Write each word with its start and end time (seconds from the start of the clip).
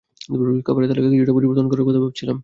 খাবারের 0.65 0.89
তালিকা 0.89 1.09
কিছুটা 1.11 1.35
পরিবর্তন 1.37 1.65
করার 1.69 1.85
কথা 1.87 1.99
ভাবছিলাম। 2.03 2.37